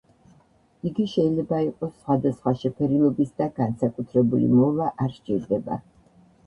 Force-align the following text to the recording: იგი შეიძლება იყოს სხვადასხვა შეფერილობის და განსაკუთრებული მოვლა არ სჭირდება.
იგი 0.89 1.05
შეიძლება 1.11 1.59
იყოს 1.67 1.93
სხვადასხვა 1.99 2.55
შეფერილობის 2.65 3.37
და 3.43 3.51
განსაკუთრებული 3.63 4.53
მოვლა 4.59 4.91
არ 5.07 5.19
სჭირდება. 5.21 5.81